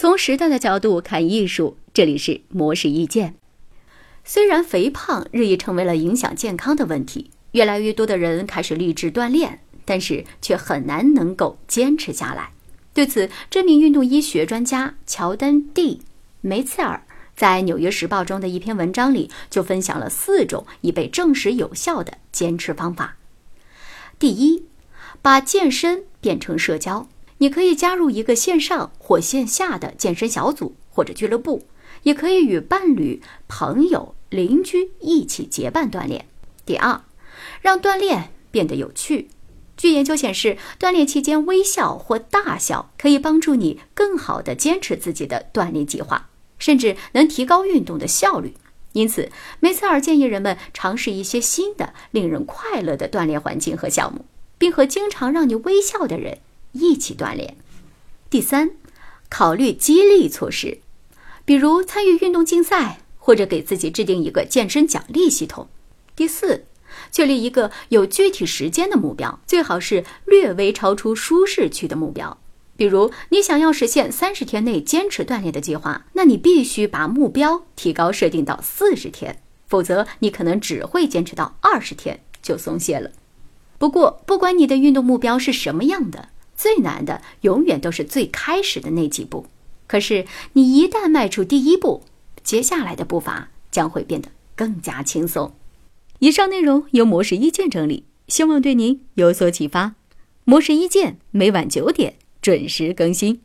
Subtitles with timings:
[0.00, 3.34] 从时代的角度看艺术，这里是模式意见。
[4.24, 12.52] 虽然肥胖日益成为了影响健康的问题，越来越多的人开始励志锻炼，但是却很难能够坚持下来。
[12.94, 16.00] 对此，知名运动医学专家乔丹 ·D·
[16.40, 17.02] 梅茨尔
[17.36, 23.18] 在《纽约时报》中的一篇文章里就分享了四种已被证实有效的坚持方法。
[24.18, 24.64] 第一，
[25.20, 27.06] 把健身变成社交。
[27.40, 31.66] 你可以加入一个线上或线下的健身小组或者俱乐部，
[32.02, 36.26] 也可以与伴侣、朋友、邻居一起结伴锻炼。
[36.66, 37.00] 第二，
[37.62, 39.30] 让锻炼变得有趣。
[39.74, 46.28] 据研究显示，锻炼期间微笑或大笑可以帮助你更好地坚持自己的锻炼计划，
[46.58, 48.52] 甚至能提高运动的效率。
[48.92, 49.30] 因此，
[49.60, 54.26] 梅茨尔建议人们尝试一些新的、令人快乐的锻炼环境和项目，
[54.58, 56.40] 并和经常让你微笑的人。
[56.72, 57.56] 一起锻炼。
[58.28, 58.70] 第三，
[59.28, 60.78] 考虑激励措施，
[61.44, 65.68] 比如参与运动竞赛，或者给自己制定一个健身奖励系统。
[66.14, 66.64] 第四，
[67.10, 72.38] 确立一个有具体时间的目标，最好是略微超出舒适区的目标。
[72.76, 83.10] 比如，你想要实现三十天内坚持锻炼的计划，那你必须把目标提高设定到四十天，否则你可能只会坚持到二十天就松懈了。
[83.76, 86.30] 不过，不管你的运动目标是什么样的。
[86.60, 89.46] 最难的永远都是最开始的那几步，
[89.86, 92.02] 可是你一旦迈出第一步，
[92.44, 95.54] 接下来的步伐将会变得更加轻松。
[96.18, 99.94] 以上内容由模式一见整理，希望对您有所启发。
[100.44, 103.40] 模式一见每晚九点准时更新。